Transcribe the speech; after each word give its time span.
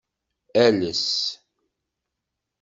Ales. 0.65 1.03